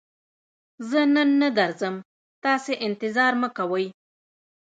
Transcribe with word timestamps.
زه 0.89 1.01
نن 1.13 1.29
نه 1.41 1.49
درځم، 1.59 1.95
تاسې 2.43 2.71
انتظار 2.87 3.33
مکوئ! 3.41 3.87